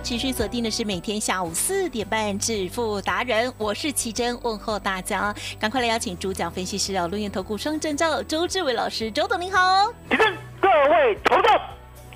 [0.00, 9.92] 持续锁定的是每天下午四点半致富达人，我是奇珍，问候大家，赶快来邀请主讲分析师哦，录音投顾双证照周志伟老师，周董您好。
[10.08, 11.52] 请问各位投众，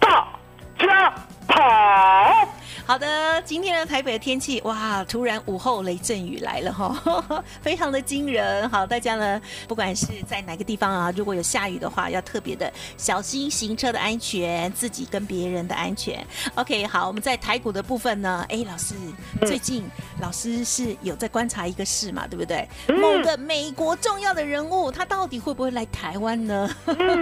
[0.01, 0.39] 大
[0.79, 1.11] 家
[1.49, 2.49] 好。
[2.87, 8.71] 好的，今天的台北的天气，哇，突然午后雷阵雨来了哈， 非常的惊人。
[8.71, 16.25] 好，大家呢，不管是在哪个地方啊，如果有下雨的话，要特别的小心行车的安全，自己跟别人的安全。
[16.55, 18.95] OK，好，我们在台股的部分呢，哎，老师，
[19.41, 19.85] 最近
[20.23, 22.69] 老师是有在观察一个事嘛，对不对？
[22.87, 26.71] 某个美国重要的人物，他到底会不会来台湾呢？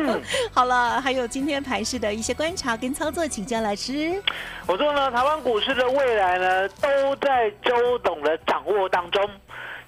[0.52, 4.22] 好了，还有今天盘市的一些观察跟操作，请教老师。
[4.66, 9.28] 我说呢，台湾股市的未来呢，都在周董的掌握当中。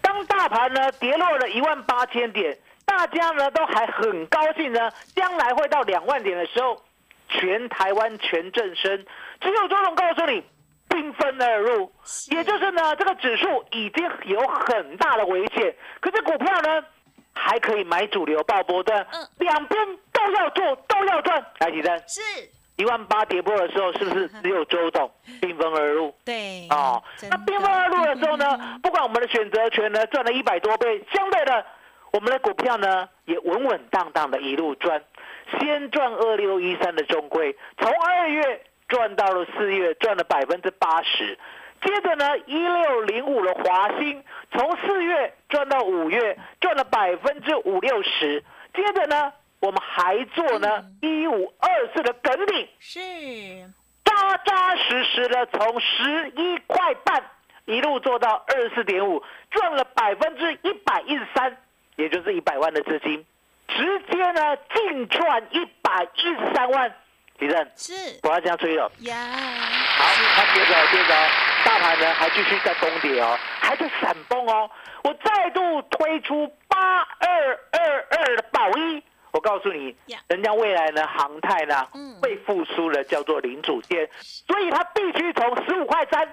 [0.00, 6.83] 当大盘呢跌落了一万八千点，大家呢都还很高兴呢，将来会到两万点的时候，
[7.28, 9.05] 全台湾全正身。
[9.41, 10.44] 只有周董告诉你，
[10.88, 11.93] 兵分而入，
[12.31, 16.84] 也就是呢，这个指数已经有很大的危险，可是股票呢
[17.34, 19.06] 还可以买主流爆波段，
[19.38, 21.44] 两边都要做，都要赚。
[21.59, 22.04] 来，几针？
[22.06, 22.21] 是。
[22.76, 25.10] 一万八跌破的时候，是不是只有周董
[25.41, 26.14] 兵分而入？
[26.26, 31.65] 对，哦，那兵分而入的时候呢，不管我们的选择权呢赚了一百多倍，相对的，
[32.12, 35.03] 我们的股票呢也稳稳当当的一路赚，
[35.59, 41.38] 先赚二六一三的中规，从二月赚到了四月，赚了百分之八十，
[41.82, 44.22] 接着呢一六零五的华兴，
[44.53, 48.44] 从四月赚到五月，赚了百分之五六十，
[48.75, 49.32] 接着呢。
[49.61, 53.00] 我们还做呢，一五二四的梗顶是
[54.05, 57.22] 扎扎实实的，从十一块半
[57.65, 61.56] 一路做到二十四点五，赚了百分之一百一十三，
[61.97, 63.27] 也就是一百万的资金，
[63.69, 66.95] 直接呢净赚一百一十三万。
[67.39, 69.15] 李正是，我要这样吹了呀。
[69.16, 70.05] 好，
[70.37, 71.15] 他接着接着，
[71.65, 74.71] 大盘呢还继续在崩跌哦，还在闪崩哦。
[75.03, 79.03] 我再度推出八二二二的宝一。
[79.36, 79.94] 我告诉你，
[80.28, 81.86] 人家未来呢，航太呢
[82.22, 86.26] 会复苏了，叫做零组件，所以它必须从十五块三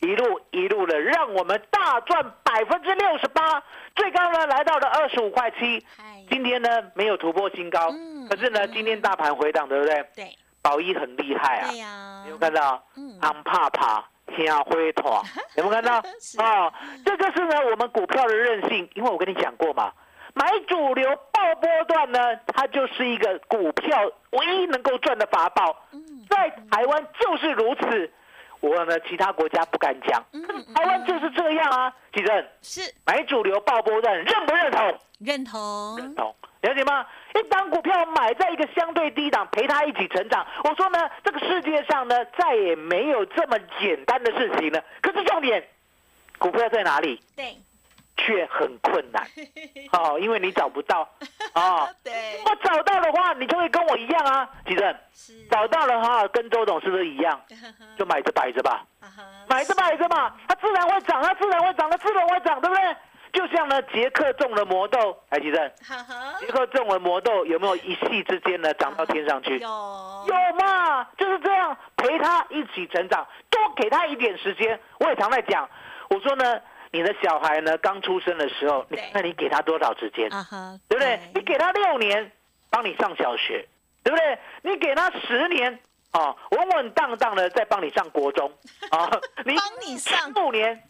[0.00, 3.62] 一路一路的让我们大赚百分之六十八，
[3.94, 5.86] 最高呢来到了二十五块七。
[6.28, 7.88] 今天呢没有突破新高，
[8.28, 10.04] 可是呢今天大盘回档，对不对？
[10.16, 11.68] 对，宝一很厉害啊。
[11.68, 12.84] 对呀，有没有看到？
[12.96, 15.22] 嗯，昂怕怕，天啊灰团，
[15.56, 15.98] 有没有看到？
[16.42, 16.72] 哦，
[17.04, 19.92] 这就是呢我们股票的韧性，因为我跟你讲过嘛。
[20.38, 23.98] 买主流爆波段呢，它就是一个股票
[24.30, 25.76] 唯一能够赚的法宝。
[26.30, 28.10] 在台湾就是如此。
[28.60, 30.20] 我呢，其他国家不敢讲，
[30.74, 31.92] 台湾就是这样啊。
[32.12, 34.98] 吉正是买主流爆波段，认不认同？
[35.20, 37.06] 认同，认同，了解吗？
[37.36, 40.44] 一档股票买在一个相对低档，陪它一起成长。
[40.64, 44.82] 我说呢，这个世界上呢，再也没有这么简单的事情了。
[45.02, 45.64] 可是重点，
[46.38, 47.20] 股票在哪里？
[47.36, 47.56] 对。
[48.18, 49.24] 却很困难，
[49.92, 51.08] 哦，因为你找不到，
[51.54, 52.12] 哦， 对，
[52.44, 54.94] 我找到的话，你就会跟我一样啊，吉正，
[55.50, 57.40] 找到了哈，跟周董是不是一样？
[57.96, 58.84] 就买着摆着吧，
[59.48, 62.96] 买着摆着嘛，它自然会涨，它自然会涨，它自然会涨，对不对？
[63.30, 65.70] 就像呢，杰克中了魔豆，哎，吉正，
[66.40, 69.58] 杰克中了魔豆，有没有一夕之间呢涨到天上去？
[69.58, 74.78] 有，有嘛，就是这样，陪他一起成长，多给他一点时间。
[74.98, 75.68] 我也常在讲，
[76.10, 76.60] 我说呢。
[76.90, 77.76] 你的小孩呢？
[77.78, 80.28] 刚出生的时候，你那你给他多少时间？
[80.88, 81.20] 对不对？
[81.34, 82.30] 你给他六年，
[82.70, 83.66] 帮你上小学，
[84.02, 84.38] 对不对？
[84.62, 85.78] 你给他十年，
[86.12, 88.50] 啊，稳稳当当的再帮你上国中，
[88.90, 89.10] 啊，
[89.44, 90.82] 你帮你上五年，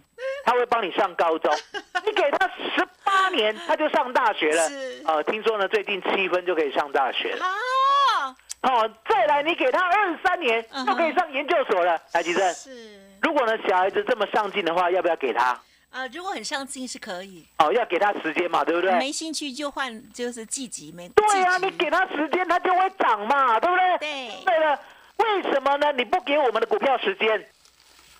[0.44, 1.52] 他会帮你上高中。
[2.04, 3.54] 你给他十八年。
[3.66, 5.02] 他就上大学了是。
[5.06, 7.44] 呃，听说呢，最近七分就可以上大学了。
[7.44, 12.00] 好，哦，再来你给他二十三年就可以上研究所了。
[12.12, 15.60] 来，吉正，是如果呢小孩子这么上进的话，要不要给他？
[15.90, 18.92] 啊，如果很上进是可以，哦，要给他时间嘛，对不对？
[18.98, 21.08] 没兴趣就换就是季级没。
[21.10, 23.98] 对啊、你给他时间，他就会涨嘛，对不对？
[23.98, 24.78] 对对了，
[25.16, 25.90] 为什么呢？
[25.92, 27.38] 你不给我们的股票时间，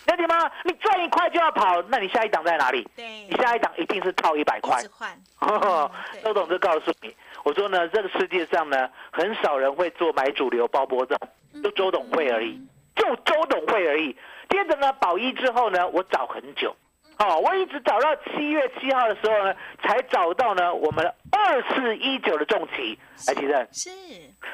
[0.07, 0.51] 了解吗？
[0.65, 2.89] 你赚一块就要跑，那你下一档在哪里？
[2.97, 4.83] 对你下一档一定是套一百块。
[4.91, 5.17] 换，
[6.25, 7.15] 周董就告诉你，
[7.45, 11.21] 我说呢，这个世界上呢，很少人会做买主流包波段，
[11.63, 12.59] 就周董会而已，
[12.97, 14.17] 就周董会而已。
[14.49, 16.75] 接着呢，保一之后呢，我找很久，
[17.19, 22.97] 哦，我一直找到七月七号的时候呢，才找到呢我们二四一九的重旗。
[23.27, 23.91] 来，其实是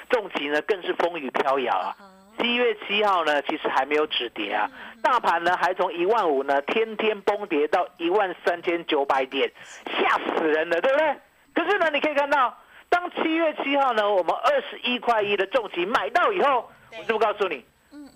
[0.09, 1.95] 重旗呢更是风雨飘摇啊。
[2.39, 4.69] 七月七号呢，其实还没有止跌啊，
[5.03, 9.53] 大盘呢还从一万五呢天天崩跌到一万三千九百点，
[9.85, 11.17] 吓死人了，对不对？
[11.55, 12.57] 可是呢，你可以看到，
[12.89, 17.63] 当七月七号呢，我们二十一块一的重旗买到以后，我是不是告诉你，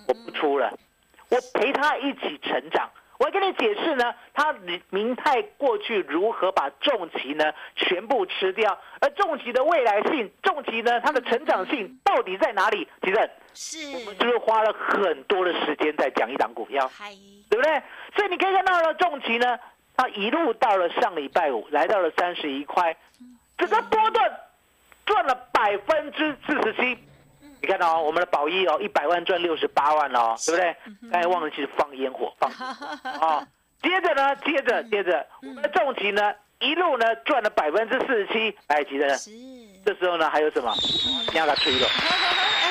[0.09, 0.73] 我不出了，
[1.29, 2.89] 我陪他一起成长。
[3.19, 4.55] 我还跟你解释呢，他
[4.91, 12.87] 明泰过去如何把重旗呢全部吃掉，而重旗的未来性，重旗呢它的成长性到底在哪里？
[13.03, 16.89] 其实是我们就是花了很多的时间在讲一档股票，
[17.51, 17.83] 对不对？
[18.15, 19.59] 所以你可以看到呢，重旗呢，
[19.97, 22.97] 它一路到了上礼拜五，来到了三十一块，
[23.57, 24.41] 整个波段
[25.05, 26.97] 赚了百分之四十七。
[27.61, 30.77] 你看到、哦、我们的宝一哦，一百万赚六十八万哦，对不对？
[31.11, 32.51] 刚才忘了去放烟火放
[33.21, 33.47] 啊、
[33.83, 38.57] 接着呢，接着接着，我们的重疾呢，一路呢赚了百分之四十七。
[38.69, 39.31] 哎，记得是，
[39.85, 40.75] 这时候呢还有什么？
[41.33, 41.87] 你要它吹了。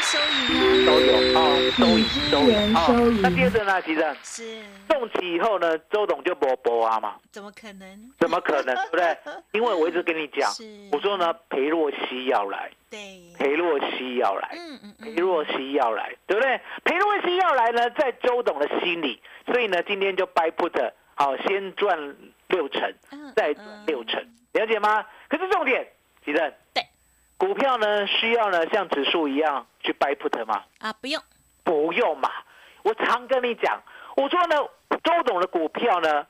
[0.08, 0.20] 要收
[0.54, 1.44] 银都有啊，
[1.78, 3.22] 收银收银啊收银。
[3.22, 8.12] 那接着呢，其实是，重起以后呢，周董就博博啊嘛，怎么可能？
[8.18, 9.18] 怎么可能， 对不对？
[9.52, 10.64] 因为我一直跟你讲是，
[10.94, 16.58] 我说呢，裴若曦要来，对，裴若曦要来，嗯嗯裴若曦要来，对不对？
[16.86, 22.16] 裴若曦要来呢，在周董的心里，所以呢，今天就 buy put，好，先赚
[22.48, 25.06] 六成，嗯再赚六成，了解吗？
[25.28, 25.86] 可是重点，
[26.24, 26.82] 吉正，对，
[27.38, 30.64] 股票呢需要呢像指数一样去 buy put 吗？
[30.80, 31.22] 啊，不用，
[31.64, 32.30] 不用嘛，
[32.84, 33.82] 我常跟你讲，
[34.16, 34.56] 我说呢，
[35.04, 36.26] 周董的股票呢，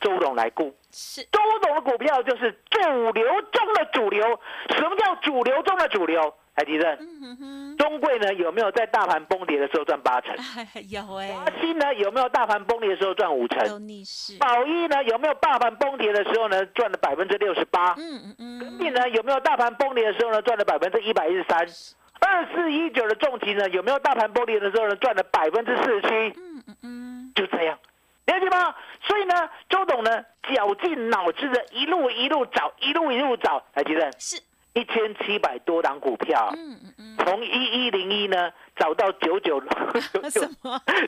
[0.00, 0.74] 周董来顾。
[0.92, 2.80] 是周董的股票就是主
[3.12, 4.40] 流中的主流。
[4.70, 6.34] 什么叫主流中的主流？
[6.56, 10.34] 海迪正，中贵呢有没有在大盘崩跌的时候赚八成？
[10.56, 13.86] 哎 有哎，华兴呢有没有大盘崩跌的时候赚五都成？
[13.86, 17.92] 逆势，宝一呢有没有大盘崩跌的时候呢赚了百分之六十八？
[17.98, 21.58] 嗯嗯嗯，呢有没有大盘崩跌的时候呢赚了百分之一百一十三？
[22.18, 26.08] 二四一九的重疾呢有没有大盘崩跌的时候呢赚了百分之四十七？
[26.40, 27.78] 嗯嗯嗯，就这样，
[28.24, 28.74] 了解吗？
[29.02, 29.34] 所以呢，
[29.68, 34.40] 周董呢绞尽脑汁的一路一路找，一路一路找，来，吉正，是，
[34.76, 39.58] 一千七百多档股票，嗯嗯嗯，从一一零一呢找到九九
[40.12, 40.40] 九九？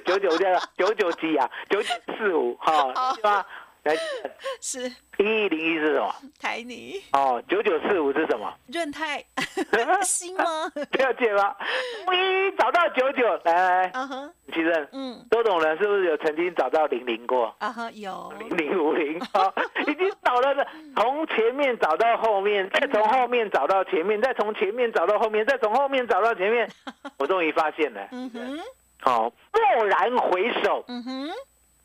[0.06, 3.46] 九九这九九几啊，九九四五哈，好是吧？
[3.88, 3.96] 来，
[4.60, 4.92] 是。
[5.18, 6.14] 一一零一是什么？
[6.40, 7.02] 台泥。
[7.12, 8.52] 哦，九九四五是什么？
[8.72, 9.24] 润泰。
[10.04, 10.44] 新吗？
[10.92, 11.56] 了解吗？
[12.04, 15.26] 从一一找到九九，来来来，啊哈，其实嗯。
[15.30, 17.54] 周董人是不是有曾经找到零零过？
[17.58, 19.52] 啊哈，有，零零五零啊，
[19.86, 26.70] 已经找到了的，从前面找到后面，再从后面找到前面，再从前面找到后面，再从后面找到前面，
[27.18, 28.58] 我终于发现了，嗯哼，
[29.00, 31.30] 好，蓦然回首，嗯哼，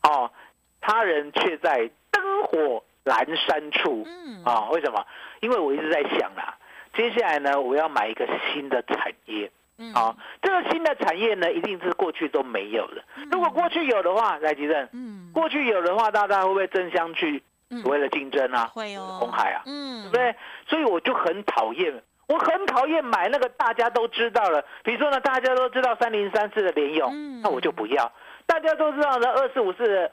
[0.08, 0.30] 哦，
[0.80, 2.03] 他人却在灯
[2.46, 5.04] 火阑珊处，嗯，啊、为什么？
[5.40, 6.56] 因为我一直在想啦，
[6.94, 9.50] 接下来呢，我要买一个新的产业。
[9.78, 9.92] 嗯。
[9.92, 13.02] 啊，这个新的产业呢，一定是过去都没有的。
[13.30, 17.82] 如果过去有的话，来吉正，嗯，过去有的话，大家会不会争相去嗯。
[17.82, 18.70] 所谓的竞争啊？
[18.72, 20.34] 会哦，红海啊，嗯，对不对？
[20.68, 21.92] 所以我就很讨厌，
[22.28, 27.42] 我很讨厌买那个大家都知道了，比如说呢，大家都知道三零三四的联用，嗯。
[27.42, 28.06] 那我就不要；
[28.46, 30.10] 大家都知道呢二四五四的呃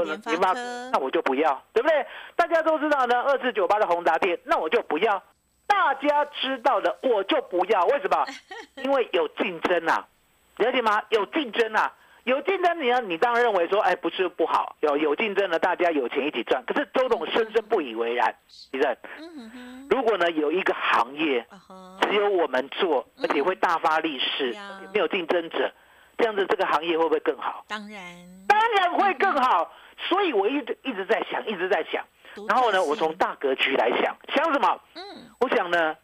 [0.00, 0.52] 联发
[0.90, 2.06] 那我就不要，对不对？
[2.34, 5.22] 大家都知道呢二四九八的宏达电，那我就不要。
[5.66, 8.26] 大家知道的我就不要，为什么？
[8.76, 10.06] 因为有竞争啊，
[10.56, 11.02] 了解吗？
[11.10, 11.94] 有竞争啊，
[12.24, 16.62] 有竞争你呢，你当然认为说，哎，不是不好，有有竞争呢，大家有钱一起赚。
[16.66, 21.46] 可是周董深深不以为然，其实嗯哼，如果呢有一个行业
[22.02, 24.54] 只有我们做，而且会大发利市，
[24.92, 25.72] 没有竞争者，
[26.22, 27.64] 这样子这个行业会不会更好？
[27.66, 28.00] 当然，
[28.46, 29.72] 当然会更好。
[30.08, 32.04] 所以我一直一直在想，一直在想。
[32.48, 34.80] 然后呢，我从大格局来想，想什么？
[34.94, 35.02] 嗯
[35.40, 35.96] 我想呢，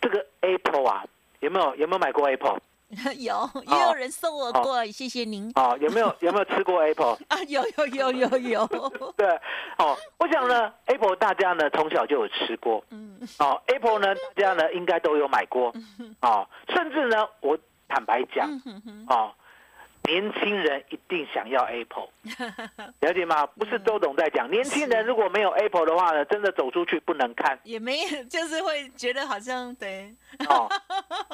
[0.00, 1.04] 这个 Apple 啊，
[1.40, 2.58] 有没有有没有买过 Apple？
[3.18, 5.52] 有，也有人送我过，谢谢您。
[5.54, 7.18] 哦，有没有有没有吃过 Apple？
[7.28, 8.66] 啊，有有有有有。
[9.18, 9.28] 对，
[9.76, 15.70] 哦，我想呢，Apple 大家呢从小就有吃过，嗯，哦，Apple 呢大家呢应该都有买过，
[16.22, 17.58] 哦，甚至呢，我
[17.88, 18.48] 坦白讲，
[19.08, 19.30] 哦。
[20.08, 22.08] 年轻人一定想要 Apple，
[23.00, 23.46] 了解吗？
[23.46, 27.98] 不是周董在讲，年轻人如果没有 Apple 的话呢，真的走出去不能看，也没
[28.28, 30.14] 就是会觉得好像对，
[30.48, 30.66] 哦，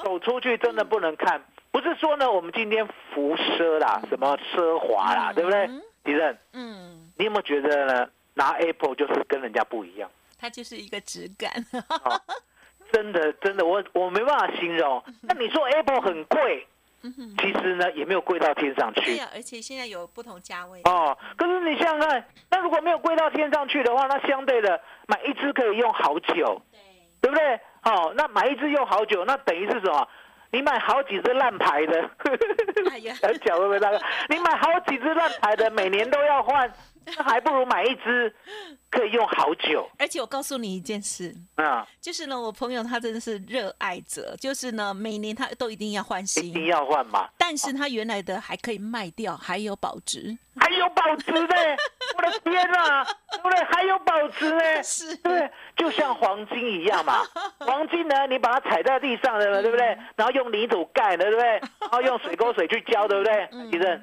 [0.03, 1.41] 走出去真的不能看，
[1.71, 5.71] 不是说呢，我们今天辐奢啦，什么奢华啦，对不对？
[6.03, 8.09] 敌人，嗯，你有没有觉得呢？
[8.35, 11.65] 拿 Apple 就是跟人家不一样，它就是一个质感，
[12.91, 15.01] 真的真的，我我没办法形容。
[15.23, 16.67] 那你说 Apple 很贵？
[17.39, 19.01] 其实呢，也没有贵到天上去。
[19.03, 20.81] 对呀，而且现在有不同价位。
[20.85, 26.81] 哦，可是你想想看，那如果没有贵到天上去的话，那相对的买一支可以用好久，对，
[27.21, 27.61] 对不对？
[27.85, 30.09] 哦，那买一支用好久，那等于是什么？
[30.51, 32.09] 你买好几支烂牌的，
[33.21, 33.99] 很巧会不会大哥？
[34.29, 36.73] 你买好几支烂牌的， 每年都要换。
[37.07, 38.35] 那还不如买一支，
[38.91, 39.89] 可以用好久。
[39.99, 47.29] 而且我告诉你一件事，啊，就是呢，我朋友他真的是热爱者，就是呢，每年他都一定要换新，一定要换嘛。
[47.39, 51.55] 但是他原来的还可以卖掉，还有保值，还有保值呢！
[52.17, 53.65] 我的天啊，对不对？
[53.65, 57.23] 还有保值呢，是，对，就像黄金一样嘛。
[57.59, 59.87] 黄金呢，你把它踩在地上的，对不对？
[60.17, 61.49] 然后用泥土盖的，对不对？
[61.81, 63.49] 然后用水沟水去浇，对不对？
[63.71, 64.01] 其实，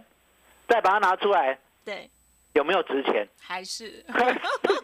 [0.68, 2.10] 再把它拿出来，对。
[2.54, 3.28] 有没有值钱？
[3.42, 4.04] 还是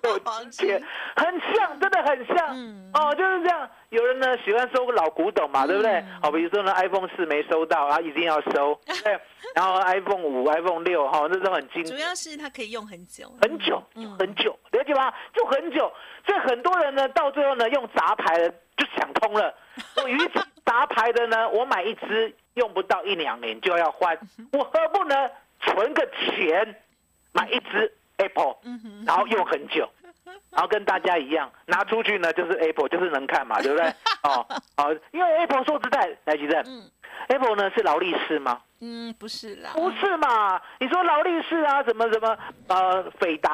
[0.04, 0.82] 有值钱，
[1.16, 2.92] 很像，真的很像。
[2.94, 3.70] 哦，就是这样。
[3.90, 6.04] 有人呢喜欢收老古董嘛，对不对？
[6.22, 8.80] 好，比如说呢，iPhone 四没收到啊，一定要收。
[9.04, 9.20] 对，
[9.56, 11.84] 然后 iPhone 五、iPhone 六哈，那种很精。
[11.86, 13.82] 主要是它可以用很久，很久，
[14.20, 15.14] 很久，了解吗？
[15.34, 15.92] 就很久。
[16.26, 19.54] 所以很多人呢，到最后呢，用杂牌的就想通了。
[20.02, 24.18] 我与其杂牌的呢，我买一支用不到一两年就要换，
[24.52, 25.16] 我何不呢
[25.62, 26.82] 存个钱？
[27.34, 28.56] 买一只 Apple，
[29.06, 29.90] 然后用很久，
[30.52, 33.88] 然后跟大家一样拿出去呢，就是 Apple，就是能看嘛，对不对？
[34.24, 34.46] 哦，
[34.78, 36.64] 哦，因为 Apple 说实在，来吉正
[37.28, 38.62] ，Apple 呢是劳力士吗？
[38.80, 40.62] 嗯，不是啦，不是嘛？
[40.80, 43.52] 你说劳力士啊，什么什么呃，斐达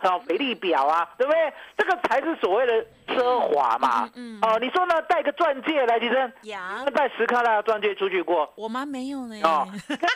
[0.00, 1.52] 啊，斐利表啊，对不对？
[1.76, 4.08] 这个才是所谓的奢华嘛。
[4.14, 5.00] 嗯哦，你说呢？
[5.02, 8.52] 戴个钻戒来，其实呀戴十克拉的钻戒出去过？
[8.56, 9.40] 我妈没有呢。
[9.44, 9.68] 哦，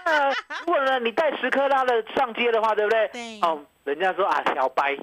[0.05, 3.09] 那如果呢，你戴十克拉的上街的话，对不对？
[3.09, 3.41] 对。
[3.43, 3.61] 哦。
[3.89, 4.95] 人家说啊，小白，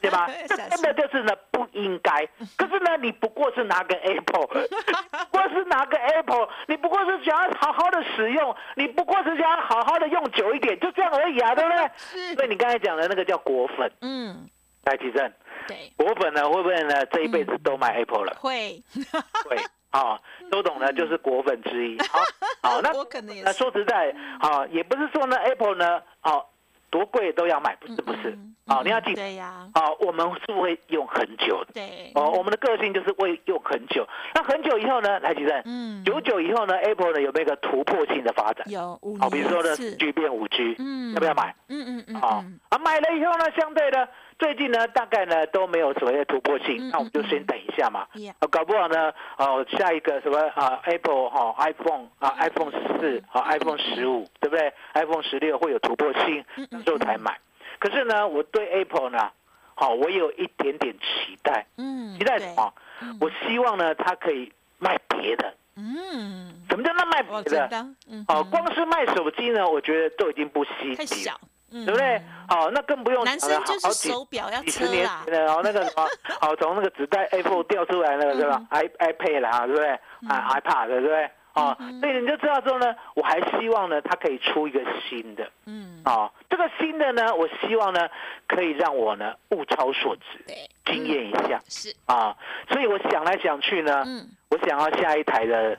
[0.00, 0.28] 对吧？
[0.48, 2.26] 这真的就是呢，不应该。
[2.58, 12.34] 可是呢，你不过是拿个 Apple，不过是拿个 Apple，你不过是想要好好的使用，你不过是想要好好的用久一点，就这样而已啊，对不对？
[12.34, 14.48] 所以你刚才讲的那个叫果粉，嗯，
[14.84, 15.32] 来提正，
[15.68, 18.34] 对，果粉呢会不会呢这一辈子都买 Apple 了？
[18.40, 18.82] 会，
[19.48, 19.56] 会，
[19.90, 21.98] 啊，都懂呢，就是果粉之一。
[22.00, 22.18] 好，
[22.62, 26.49] 好，那我可能也那说实在，好，也不是说呢 Apple 呢，好。
[26.90, 38.68] 多贵都要买，不是不是，哦，你要记，对呀，哦，我们是会用很久的，对，哦，我们的个性就是会用很久，那很久以后呢，来举证，嗯，久久以后呢，Apple 呢有没有一个突破性的发展？
[38.70, 41.54] 有，好，比如说呢，四 G 变五 G，嗯，要不要买？
[41.68, 44.08] 嗯嗯嗯，好，啊，买了以后呢，相对的。
[44.40, 48.06] 最近呢，大概呢都没有所谓的突破性，那我们就先等一下嘛。
[48.38, 57.38] 啊，搞不好呢，哦，下一个什么啊，Apple 哈，iPhone 啊，iPhone 四啊，iPhone 十五，对不对？iPhone 十六会有突破性，那时候才买。
[57.78, 59.30] 可是呢，我对 Apple 呢，
[59.74, 61.66] 好，我有一点点期待。
[61.76, 62.72] 嗯，期待什么？
[63.20, 65.52] 我希望呢，它可以卖别的。
[65.76, 67.68] 嗯，什么叫那卖别的？
[68.08, 71.28] 嗯，哦，光是卖手机呢，我觉得都已经不稀奇
[71.70, 71.84] 了。
[71.86, 72.20] 对不对？
[72.48, 76.06] 好，那更不用男生就是手表要车啦，然后那个什么，
[76.40, 79.88] 好从那个纸袋 Apple 掉出来那个是吧？i iPad 啦，对不对？
[80.28, 81.30] 啊，iPad 对不对？
[81.54, 88.08] 哦，所以你就知道说呢，我还希望呢，它可以出一个新的，嗯，哦，这个新的呢，我希望呢，
[88.46, 92.36] 可以让我呢物超所值，对，惊艳一下，是啊，
[92.68, 95.78] 所以我想来想去呢，嗯，我想要下一台的。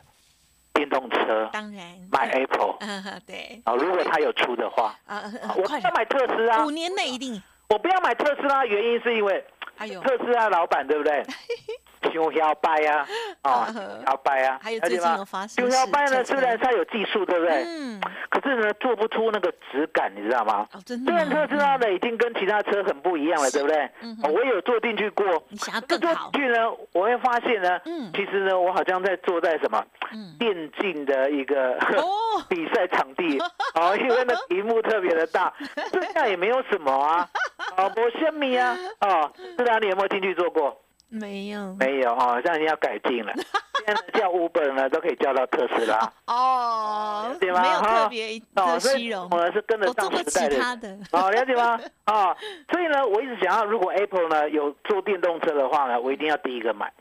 [0.81, 1.83] 电动车，当然。
[2.11, 2.75] 买 Apple，
[3.27, 5.21] 对，啊，如果他有出的话，啊，
[5.55, 9.45] 我不要买特斯拉，五年内一定，我不要买特斯拉，原因是因为，
[9.77, 11.23] 哎呦，特斯拉老板对不对？
[12.09, 13.05] 熊摇摆呀，
[13.41, 13.67] 啊，
[14.07, 17.63] 摇摆啊，还有最近有发生，熊摇摆呢，虽然它有技术，对不对？
[17.67, 18.01] 嗯。
[18.29, 20.65] 可是呢，做不出那个质感，你知道吗？
[20.73, 21.11] 哦，真的。
[21.11, 23.89] 虽然特斯拉呢已经跟其他车很不一样了，对不对？
[24.01, 24.17] 嗯。
[24.23, 25.25] 我有坐进去过。
[25.49, 26.31] 你想要更好。
[26.33, 26.57] 去呢，
[26.93, 33.37] 我会发现呢，嗯，其实呢，我好像在坐在什么，嗯，电竞的一个哦 比赛场地，
[33.75, 35.53] 哦，因为那屏幕特别的大，
[35.91, 37.27] 这样也没有什么啊，
[37.77, 40.81] 哦，我先米啊，哦，是啊，你有没有进去坐过？
[41.11, 43.33] 没有，没有哦，这样你要改进了。
[43.85, 46.11] 现在呢叫 Uber 呢，都可以叫到特斯拉。
[46.27, 50.97] 哦，对吗没有特哈别哦，的所以虚荣，我是跟得上时代的。
[51.11, 51.79] 哦，了解吗？
[52.05, 52.35] 啊、
[52.71, 56.91] 所以呢，我一直想要，如果 Apple 呢有做电动车的话呢，我一定要第一个买。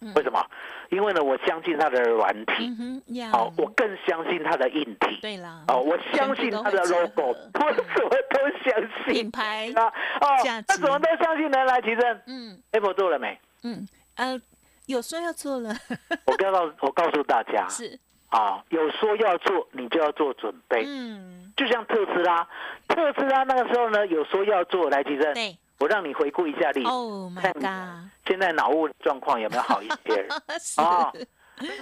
[0.00, 0.12] 嗯。
[0.14, 0.44] 为什么？
[0.90, 5.18] 因为呢，我相信它的软体，嗯哼呀，哦，我更相信它的硬体。
[5.20, 9.14] 对啦，哦，我相信它的 logo， 我什么都相信。
[9.14, 9.30] 品。
[9.30, 9.86] 牌，啊，
[10.20, 10.26] 哦
[10.68, 11.64] 那怎么都相信呢？
[11.64, 13.38] 来，提正嗯，Apple 做了没？
[13.64, 13.86] 嗯
[14.16, 14.40] 呃，
[14.86, 15.74] 有说要做了，
[16.26, 17.68] 我告诉我告诉大家。
[17.68, 17.98] 是，
[18.30, 20.84] 啊，有说要做，你就要做准备。
[20.86, 22.46] 嗯，就像特斯拉，
[22.88, 26.88] 特斯拉那个时候呢，有说要做，来，提正，对我让你回顾一下历史。
[26.88, 30.26] ，Oh my 看 God，现在脑雾状况有没有好一些
[30.82, 31.12] 哦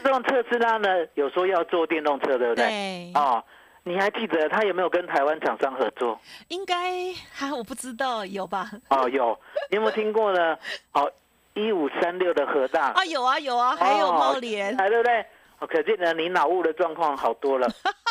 [0.02, 2.64] 这种特斯拉呢，有说要做电动车，对不对？
[2.66, 3.42] 对，哦，
[3.82, 6.20] 你还记得他有没有跟台湾厂商合作？
[6.48, 8.70] 应该哈，我不知道有吧？
[8.88, 9.36] 哦，有，
[9.70, 10.56] 你有没有听过呢？
[10.92, 11.10] 哦，
[11.54, 15.26] 一五三六的核大，啊，有啊有啊，还有哦茂联，来对不对？
[15.58, 17.66] 哦，可见呢，你脑雾的状况好多了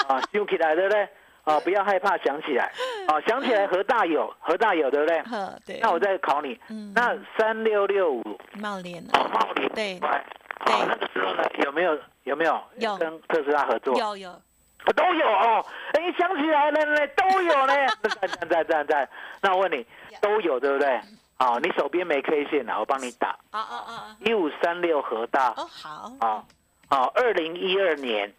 [0.08, 1.08] 啊， 想起来对不对？
[1.46, 2.72] 哦，不要害怕，想起来，
[3.08, 5.20] 哦， 想起来何大有， 何大有对不对？
[5.24, 6.92] 呵，对，那我再考你，嗯。
[6.96, 8.24] 那三六六五。
[8.54, 10.10] 茂联哦，啊，茂联对，对。
[10.10, 12.96] 哦，那个时候呢，有没有有没有有。
[12.98, 13.94] 跟特斯拉合作？
[13.98, 17.74] 有有，哦都有哦，哎，想起来了嘞，都有呢。
[18.22, 19.10] 在在在在在，
[19.42, 19.86] 那我问你，
[20.22, 21.00] 都有对不对？
[21.40, 23.30] 哦，你手边没 K 线啊，我帮你打。
[23.52, 25.50] 啊啊啊，一五三六何大。
[25.58, 26.44] 哦好，啊
[26.88, 28.32] 啊，二零一二年，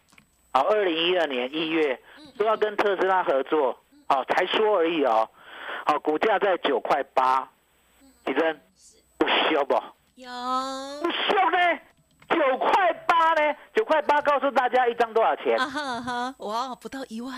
[0.55, 1.99] 啊，二零一二年一月
[2.37, 5.29] 说要跟特斯拉合作，哦，才说而已哦，
[5.85, 7.45] 好，股价在九块八，
[8.25, 8.61] 几真
[9.17, 9.75] 不修不？
[10.15, 10.29] 有
[11.03, 11.79] 不修呢？
[12.29, 13.55] 九块八呢？
[13.73, 15.59] 九块八，告诉大家一张多少钱？
[15.59, 17.33] 啊哈啊哈，哇，不到一万，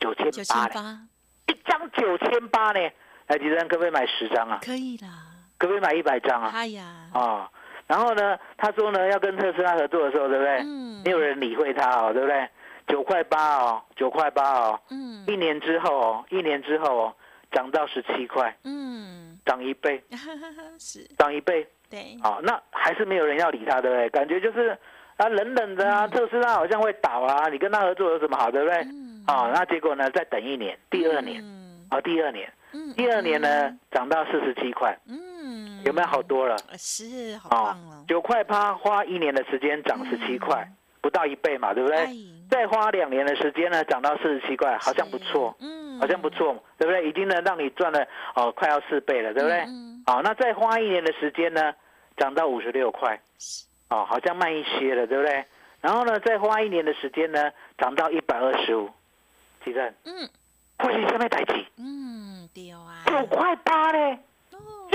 [0.00, 0.42] 九千九？
[0.42, 0.98] 千八，
[1.46, 2.80] 一张九千八呢？
[3.28, 4.58] 来，几人可不可以买十张啊？
[4.60, 5.08] 可以啦，
[5.58, 6.50] 可不可以买一百张啊？
[6.52, 7.48] 哎呀，啊、
[7.86, 10.58] 然后呢，他说呢要跟特斯拉合作的时候，对不对？
[10.62, 11.02] 嗯。
[11.04, 12.48] 没有人理会他哦，对不对？
[12.86, 15.24] 九块八哦，九块八哦，嗯。
[15.26, 17.14] 一年之后哦，一年之后哦，
[17.50, 20.02] 涨到十七块，嗯，涨一倍，
[21.18, 21.66] 涨一倍。
[21.90, 24.08] 对，啊、那还是没有人要理他，对不对？
[24.10, 24.76] 感觉就是
[25.16, 28.78] 啊，冷冷的啊，特斯拉好像会倒啊，你跟他合作有什么好，对不对？
[28.84, 29.22] 嗯。
[29.26, 31.42] 啊、那结果呢，再等一年，第二年。
[31.44, 31.86] 嗯。
[31.90, 35.18] 啊、第二年，嗯第二年呢，涨到四十七块，嗯，
[35.84, 36.56] 有没有好多了？
[36.68, 36.78] 呃？
[36.78, 40.66] 是，好啊棒哦，九块八花一年的时间涨十七块，
[41.00, 41.98] 不到一倍嘛，对不对？
[41.98, 42.14] 哎
[42.52, 47.08] 再花两年的时间呢，涨到四十七块，好像不错，嗯，好像不错，对不对？
[47.08, 49.60] 已经呢让你赚了哦，快要四倍了，对不对？
[49.60, 51.72] 嗯，好，那再花一年的时间呢，
[52.18, 53.18] 涨到五十六块，
[53.88, 55.42] 哦，好像慢一些了，对不对？
[55.80, 58.90] 然后呢，再花一年的时间呢，涨到一百二十五，
[59.64, 59.94] 几正？
[60.04, 60.28] 嗯
[60.78, 64.18] 或许下面台起嗯，对啊，九块八呢？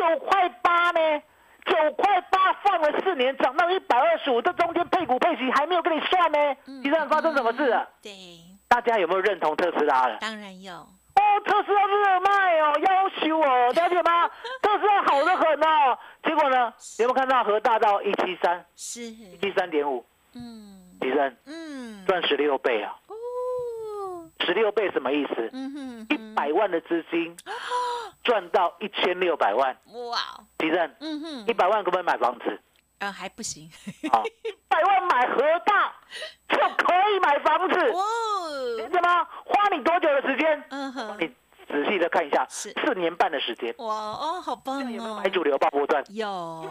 [0.08, 1.22] 哦九块八呢？
[1.66, 6.38] 九块八放了四年，涨到一百二十五，这中间配股配息还没有跟你算呢。
[6.66, 7.88] 嗯其实发生什么事了？
[8.02, 8.12] 对，
[8.70, 10.18] 大家有没有认同特斯拉了？
[10.22, 14.30] 当然有，哦，特斯拉热卖哦，要求哦， 了解吗？
[14.62, 15.98] 特斯拉好的很哦。
[16.24, 22.96] 结果呢，有没有看到和大到一七三，是，一七三点五，嗯提升嗯，赚十六倍啊！
[23.08, 25.50] 哦，十六倍什么意思？
[25.52, 27.36] 嗯哼，一百万的资金
[28.28, 29.76] 赚到一千六百万，
[30.12, 30.20] 哇，
[30.58, 31.46] 提升嗯哼。
[31.48, 32.60] 一，百万可不可以买房子？
[33.00, 33.70] 嗯，还不行，
[34.12, 35.96] 啊，一百万买河大
[36.50, 38.04] 就可以买房子，哇，
[38.76, 39.24] 理解吗？
[39.46, 40.64] 花你多久的时间？
[40.70, 41.34] 嗯哼，你
[41.78, 42.72] 仔细的看一下，是。
[42.84, 44.82] 四年半的时间，哇哦，好棒哦。
[44.82, 46.04] 有没有买，主流爆波段？
[46.10, 46.26] 有，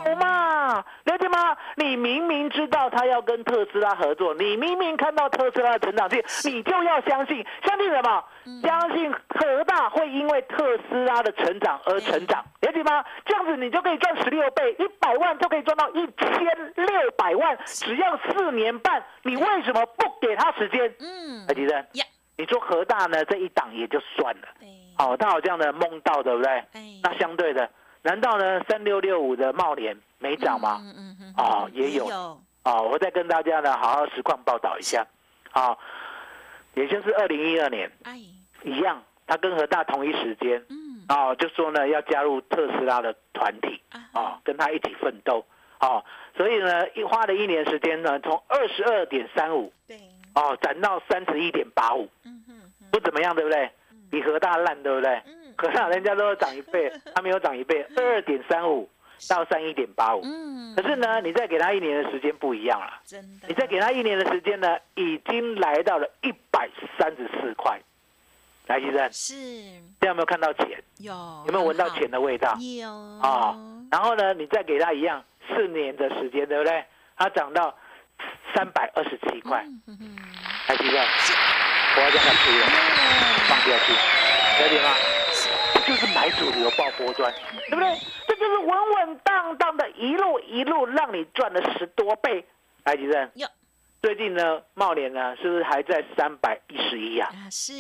[0.05, 0.85] 有嘛？
[1.05, 1.57] 了解吗？
[1.77, 8.25] 你明明知道他要跟特斯拉合作，你明明看到特斯拉的成长性，你就要相信，相信什么？
[8.63, 13.05] 相信核大会因为特斯拉的成长而成长，了解吗？
[13.25, 20.93] 这样子你就可以赚十六倍，一百万就可以赚到一千六百万，只要四年半，你为什么不给他时间？
[20.99, 21.47] 嗯。
[21.47, 22.05] 海，迪生呀，
[22.37, 24.67] 你说核大呢这一档也就算了，对，
[24.99, 26.51] 哦，他好像呢梦到，对不对？
[26.73, 27.71] 哎，那相对的，
[28.03, 30.79] 难道呢三六六五的茂联没涨吗？
[30.83, 32.09] 嗯嗯嗯，哦也有。
[32.09, 35.07] 有，哦，我再跟大家呢好好实况报道一下，
[35.55, 35.77] 哦、
[36.75, 38.19] 也就是二零一二年哎，
[38.63, 45.45] 一样，他跟和大同一时间，嗯，哦，就说呢要加入特斯拉的团体，啊哦，跟他一起奋斗，
[45.81, 46.05] 哦，
[46.37, 50.01] 所以呢一花了一年时间呢，从二十二点三五对，
[50.35, 53.71] 哦涨到三十一点八五，嗯哼哼，不怎么样，对不对？
[54.17, 55.11] 比核大烂，对不对？
[55.27, 55.53] 嗯。
[55.57, 58.89] 可是人家都涨一倍， 他没有涨一倍，二点三五
[59.29, 60.21] 到三一点八五。
[60.25, 63.01] 嗯，可是呢，你再给他一年的时间不一样了。
[63.05, 67.81] 真的，你再给他一年的时间呢，已经来到了一百三十四块，
[68.67, 69.35] 来，先生，是。
[69.35, 70.83] 现在有没有看到钱？
[70.99, 71.13] 有
[71.47, 72.57] 有没有闻到钱的味道？
[72.81, 72.91] 有。
[73.21, 73.57] 啊、
[73.91, 76.85] 然后呢，你再给他一样四年的时间，对不对？
[77.19, 77.75] 它涨到
[78.55, 80.17] 三百二十七块，嗯哼哼。
[80.69, 81.01] 来，吉正，
[81.97, 82.96] 我要让它出了，放
[83.71, 83.93] 下去，
[84.63, 84.95] 了解吗？
[85.75, 87.33] 这就是买主流爆波段，
[87.69, 87.95] 对不对？
[88.27, 92.45] 这就是稳稳当当的一路一路让你赚了十多倍。
[92.85, 93.47] 来，吉正有，
[94.03, 97.29] 最近呢，茂联呢是不是还在三百一十一啊？
[97.33, 97.73] 啊是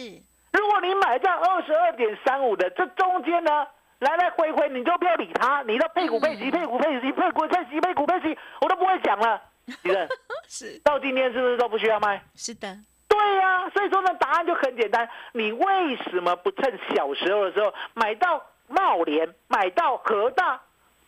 [0.53, 3.66] 如果你买在二十二点三五的，这中间呢
[3.99, 9.40] 来来回回，你就不要理它，你的配股配息、配股配息、配股配息、配股配息，我都不会讲了。
[10.49, 12.22] 是到今天是不是都不需要卖？
[12.35, 12.77] 是的，
[13.16, 20.61] 对呀、所以说呢，答案就很简单，你为什么不趁小时候的时候买到茂联，买到和大？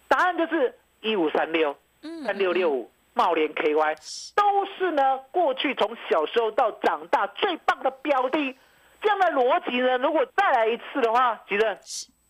[0.09, 8.57] 答案就是一五三六、嗯三六六五、茂联 KY，都是呢过去从小时候到长大最棒的标的。
[9.03, 11.69] 这样的逻辑呢，如果再来一次的话，吉正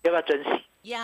[0.02, 0.64] 要不要珍惜？
[0.82, 0.98] 要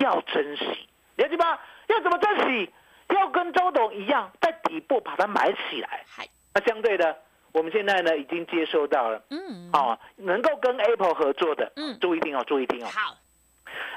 [0.00, 1.58] 要珍惜，了解吗？
[1.88, 2.72] 要怎么珍惜？
[3.10, 6.02] 要跟周董一样，在底部把它买起来。
[6.08, 7.16] 嗨那相对的，
[7.56, 9.70] 我们现在呢已经接收到了，嗯。
[9.72, 11.98] 哦，能够跟 Apple 合作的，嗯。
[11.98, 12.88] 注意听哦，注意听哦。
[12.92, 13.16] 好。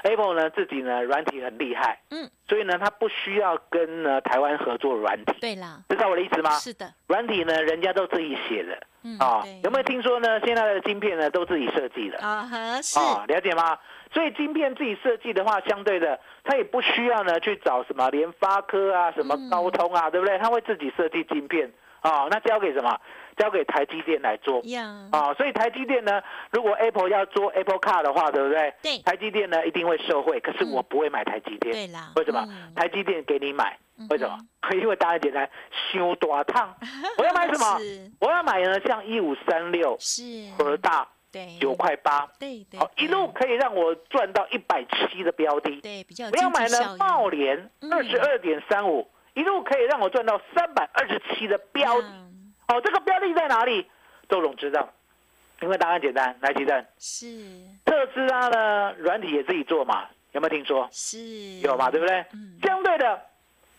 [0.02, 2.30] Apple 呢自己呢软体很厉害，嗯。
[2.48, 5.82] 所以呢它不需要跟呢台湾合作软体，对啦。
[5.90, 6.50] 知道我的意思吗？
[6.52, 6.90] 是的。
[7.06, 8.82] 软体呢人家都自己写的。
[9.02, 9.60] 嗯啊、对。
[9.64, 10.40] 有没有听说呢？
[10.40, 12.18] 现在的晶片呢都自己设计的？
[12.18, 12.98] 啊哈是。
[12.98, 13.78] 啊、了解吗？
[14.12, 19.50] 所以晶片自己设计的话，相对的，它也不需要呢去找什么联发科啊、什么嗯。
[19.50, 20.38] 高通啊，对不对？
[20.38, 22.98] 它会自己设计晶片啊、那交给什么？
[23.36, 28.74] 交给台积电来做呀啊、所以台积电呢，如果 Apple 要做 Apple Car 的话，对不对？
[28.82, 31.72] 对台积电呢一定会受惠，可是嗯我不会买台积电。
[31.72, 32.44] 对啦为什么？
[32.50, 33.78] 嗯台积电给你买，
[34.10, 34.36] 为什么
[34.70, 34.76] 嗯？
[34.78, 35.48] 因为答案简单，
[35.90, 36.74] 修大烫。
[37.16, 37.78] 我要买什么？
[38.20, 40.22] 我要买呢，像一五三六是
[40.58, 45.80] 和大对九块八，对对好，一路可以让我赚到一百七的标的。
[45.80, 52.08] 对比较有不要买呢茂联嗯二十二点三五，一路可以让我赚到三百二十七的标的。
[52.08, 53.84] 嗯好，这个标的在哪里？
[54.28, 54.88] 周总知道，
[55.60, 57.26] 因为答案简单，来，提正，是
[57.84, 60.88] 特斯拉呢软体也自己做嘛，有没有听说？
[60.92, 61.18] 是
[61.60, 62.24] 有嘛，对不对？
[62.32, 63.20] 嗯相对的，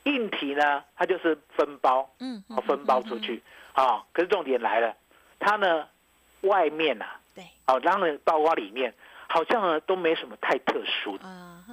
[0.04, 4.04] 硬体呢，它就是分包，嗯哦，分包出去啊。
[4.12, 4.94] 可是重点来了，
[5.40, 5.88] 它呢
[6.42, 8.94] 外面呐、对啊，哦，当然包括里面，
[9.30, 11.24] 好像呢都没什么太特殊的，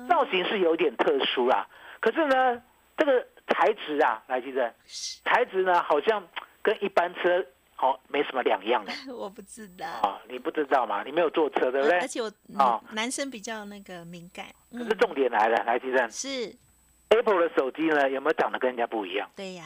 [0.09, 1.67] 造型是有点特殊啦。
[1.99, 2.63] 可是呢，
[2.97, 3.27] 这个
[3.59, 6.23] 材质啊，来记得，是材质呢好像
[6.63, 7.45] 跟一般车
[7.81, 10.21] 哦没什么两样的 我不知道啊。
[10.29, 11.03] 你不知道嘛？
[11.03, 12.07] 你没有坐车，对不对而？
[12.07, 16.55] 且我啊嗯男生比较那个敏感可是重点来了，来记得是
[17.09, 19.29] Apple 的手机呢有没有长得跟人家不一样？
[19.35, 19.65] 对呀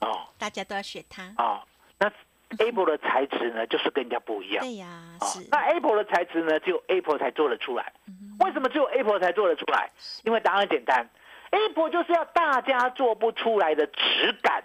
[0.00, 1.62] 哦大家都要学它哦，
[2.00, 2.10] 那
[2.58, 4.64] Apple 的材质呢就是跟人家不一样。
[4.64, 4.86] 对呀
[5.20, 7.92] 啊是那 Apple 的材质呢，只有 Apple 才做得出来。
[8.08, 9.88] 嗯为什么只有 Apple 才做得出来？
[10.24, 11.08] 因为答案简单
[11.52, 14.64] ，Apple 就是要大家做不出来的质感，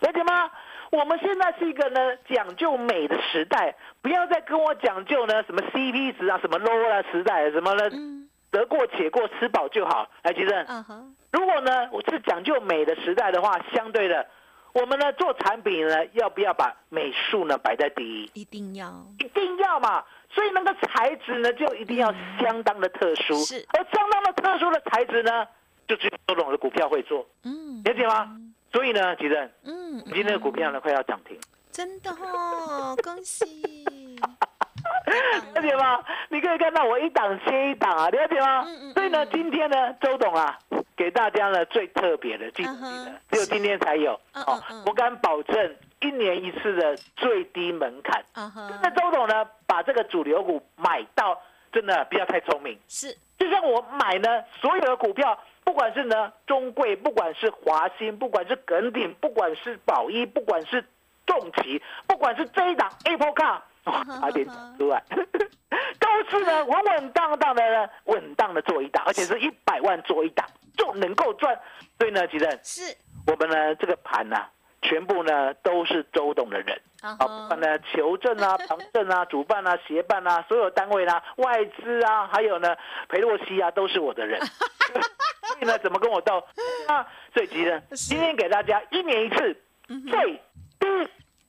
[0.00, 0.50] 了解吗？
[0.90, 10.08] 我们现在是一个呢讲究美的时代，不要再跟我讲究呢什么 CP 值啊，什么 low 啊时代，什么呢嗯得过且过，吃饱就好。
[10.22, 14.26] 来，其实啊哈如果呢我是讲究美的时代的话，相对的，
[14.72, 18.30] 我们呢做产品呢，要不要把美术呢摆在第一？
[18.40, 23.34] 一定要一定要嘛，所以那个材质呢，就一定要相当的特殊。
[23.44, 25.46] 是而相当的特殊的材质呢，
[25.88, 28.36] 就只有周董的股票会做，嗯了解吗？
[28.72, 31.38] 所以呢，吉正，嗯今天的股票呢快要涨停，
[31.72, 33.44] 真的哦恭喜
[35.54, 35.98] 了解吗？
[36.28, 38.64] 你可以看到我一档接一档啊，了解吗？
[38.94, 40.58] 所以呢，今天呢，周董啊，
[40.94, 44.62] 给大家呢最特别的，记得记嗯哼得，只有今天才有哦。
[44.86, 48.22] 我敢保证，一年一次的最低门槛。
[48.34, 51.40] 啊哈真的，周董呢，把这个主流股买到，
[51.72, 52.78] 真的不要太聪明。
[52.86, 60.82] 是就像我买呢所有的股票，不管是呢中贵，不管是华兴，不管是耿鼎，不管是宝一，不管是
[61.26, 65.04] 重旗，不管是这一档 Apple Car，哇，差点讲出来，
[66.00, 71.60] 都是呢稳稳当当的呢，稳当的做一档，而且是一百万做一档就能够赚。
[71.98, 74.38] 所以呢，其实是我们呢这个盘呢、
[74.80, 76.80] 全部呢都是周董的人。
[77.02, 82.74] 啊啊，不管呢求证啊、 旁证啊、主办啊、协办啊，所有单位啦、外资啊，还有呢
[83.10, 84.40] 裴洛西啊，都是我的人。
[85.58, 86.42] 所以呢， 怎么跟我斗？
[86.88, 89.60] 啊，最急的，今天给大家一年一次
[90.08, 90.32] 最
[90.78, 90.86] 低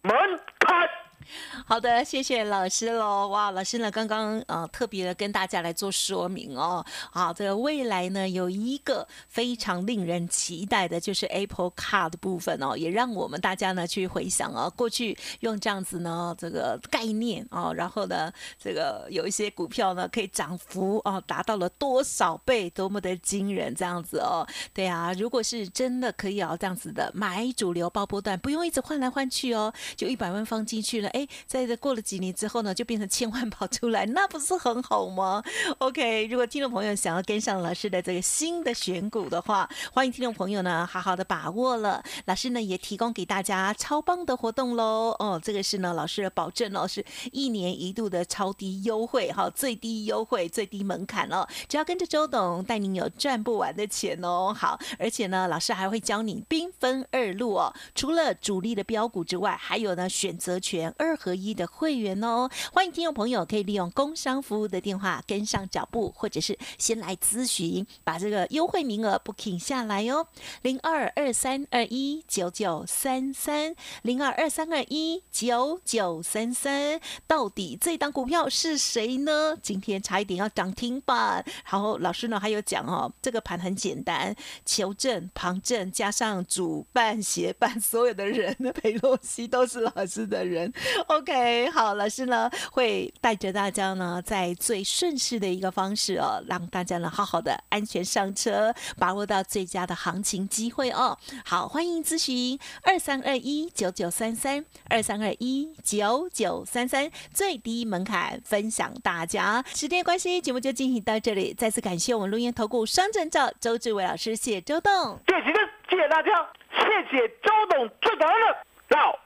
[0.01, 0.89] 门槛。
[1.65, 3.27] 好的，谢谢老师喽。
[3.29, 6.85] 哇，老师呢刚刚呃特别的跟大家来做说明哦。
[7.11, 24.47] 好，这个未来呢有一个非常令人期待的，就是 Apple Car 的部分哦，也让我们大家呢去回想哦，过去用这样子呢这个概念哦，然后呢这个有一些股票呢可以涨幅哦达到了多少倍，多么的惊人这样子哦。
[24.73, 35.43] 对啊，如果是真的可以哦这样子的买主流爆波段，不用一直换来换去哦，就一百万放进去了，哎，在这过了几年之后呢，就变成千万跑出来，那不是很好吗
[35.79, 42.01] ？OK，如果听众朋友想要跟上老师的这个新的选股的话，欢迎听众朋友呢好好的把握了。
[42.25, 47.03] 老师呢也提供给大家超棒的活动喽，哦，这个是呢老师的保证哦，是
[47.33, 54.55] 一年一度的超低优惠，哈，最低优惠、最低门槛哦，只要跟着周董带您有赚不完的钱哦。
[54.57, 61.49] 好，而且呢，老师还会教你兵分二路哦，除了主力的标股之外，还有呢选择权二二合一。
[61.49, 70.27] 的会员哦，欢迎听众朋友可以利用工商服务的电话跟上脚步，或者是先来咨询，把这个优惠名额 booking 下来哦。
[70.61, 79.57] 零二二三二一九九三三，零二二三二一九九三三，到底这档股票是谁呢？
[79.61, 90.71] 今天差一点要涨停板，然后老师呢还有讲哦，这个盘很简单，求证、旁证加上主办、协办，所有的人的佩洛西都是老师的人
[91.07, 91.69] OK。
[91.69, 101.17] 好，老师呢会带着大家呢，在最顺势的一个方式哦，让大家呢好好的安全上车，把握到最佳的行情机会哦。
[101.45, 109.63] 好，欢迎咨询二三二一九九三三二三二一九九三三，最低门槛分享大家。
[109.73, 115.53] 时间关系，节目就进行到这里，再次感谢我们录音投顾双证照周志伟老师，谢谢周董，谢谢
[115.89, 116.29] 谢谢大家，
[116.71, 119.17] 谢谢周董，最感恩的老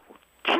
[0.44, 0.60] 天